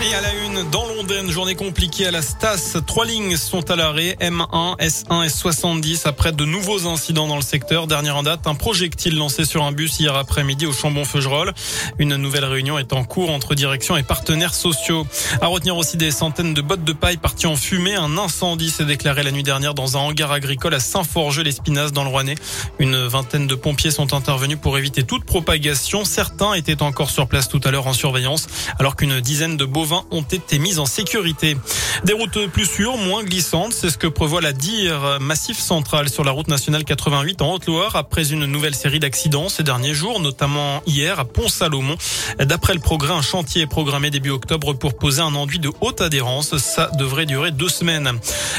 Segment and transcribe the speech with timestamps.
[0.00, 2.76] Et à la une, dans Londres, journée compliquée à la Stas.
[2.86, 7.42] Trois lignes sont à l'arrêt, M1, S1 et 70 après de nouveaux incidents dans le
[7.42, 7.86] secteur.
[7.86, 11.52] Dernière en date, un projectile lancé sur un bus hier après-midi au Chambon-Feugerolles.
[11.98, 15.06] Une nouvelle réunion est en cours entre direction et partenaires sociaux.
[15.40, 17.96] À retenir aussi des centaines de bottes de paille parties en fumée.
[17.96, 22.10] Un incendie s'est déclaré la nuit dernière dans un hangar agricole à Saint-Forgeux-l'Espinasse dans le
[22.10, 22.36] Rouennais.
[22.78, 26.04] Une vingtaine de pompiers sont intervenus pour éviter toute propagation.
[26.04, 28.46] Certains étaient encore sur place tout à l'heure en surveillance
[28.78, 31.56] alors qu'une dizaine de beaux ont été mises en sécurité.
[32.04, 36.24] Des routes plus sûres, moins glissantes, c'est ce que prévoit la DIR Massif Central sur
[36.24, 40.82] la route nationale 88 en Haute-Loire après une nouvelle série d'accidents ces derniers jours, notamment
[40.86, 41.96] hier à Pont-Salomon.
[42.38, 46.00] D'après le progrès, un chantier est programmé début octobre pour poser un enduit de haute
[46.00, 46.56] adhérence.
[46.58, 48.12] Ça devrait durer deux semaines.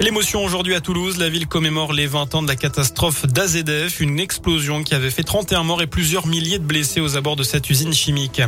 [0.00, 4.20] L'émotion aujourd'hui à Toulouse, la ville commémore les 20 ans de la catastrophe d'AZF, une
[4.20, 7.68] explosion qui avait fait 31 morts et plusieurs milliers de blessés aux abords de cette
[7.70, 8.42] usine chimique.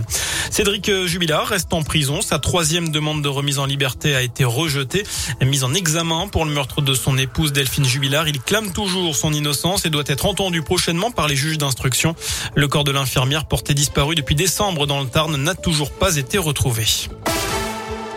[0.51, 4.43] Cédric Jubilard reste en prison, sa troisième troisième demande de remise en liberté a été
[4.43, 5.05] rejetée.
[5.41, 9.33] Mise en examen pour le meurtre de son épouse Delphine Jubilard, il clame toujours son
[9.33, 12.17] innocence et doit être entendu prochainement par les juges d'instruction.
[12.57, 16.39] Le corps de l'infirmière porté disparu depuis décembre dans le Tarn n'a toujours pas été
[16.39, 16.87] retrouvé.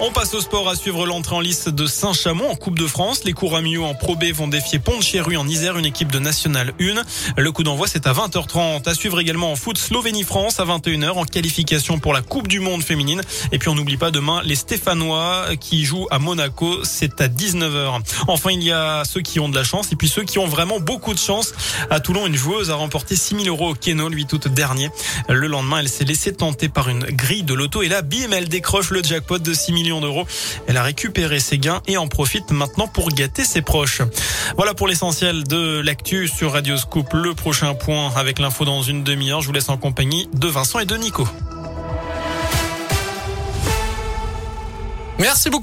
[0.01, 3.25] On passe au sport à suivre l'entrée en liste de Saint-Chamond en Coupe de France.
[3.25, 7.03] Les Couramiaux en Pro B vont défier Pont-de-Chéru en Isère, une équipe de National 1.
[7.35, 8.87] Le coup d'envoi, c'est à 20h30.
[8.87, 12.81] À suivre également en foot Slovénie-France à 21h en qualification pour la Coupe du Monde
[12.81, 13.21] féminine.
[13.51, 16.81] Et puis on n'oublie pas demain les Stéphanois qui jouent à Monaco.
[16.83, 17.99] C'est à 19h.
[18.29, 20.47] Enfin, il y a ceux qui ont de la chance et puis ceux qui ont
[20.47, 21.51] vraiment beaucoup de chance.
[21.89, 24.91] À Toulon, une joueuse a remporté 6000 euros au Keno, lui, tout dernier.
[25.27, 28.47] Le lendemain, elle s'est laissée tenter par une grille de loto et là, bim, elle
[28.47, 30.25] décroche le jackpot de 6 d'euros.
[30.67, 34.01] Elle a récupéré ses gains et en profite maintenant pour gâter ses proches.
[34.55, 37.07] Voilà pour l'essentiel de l'actu sur Radio Scoop.
[37.13, 39.41] Le prochain point avec l'info dans une demi-heure.
[39.41, 41.27] Je vous laisse en compagnie de Vincent et de Nico.
[45.17, 45.57] Merci beaucoup.